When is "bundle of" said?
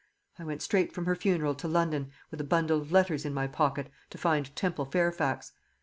2.43-2.91